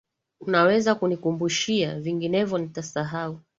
[0.39, 1.99] Unaweza kunikumbushia?
[1.99, 3.39] Vinginevyo nitasahau.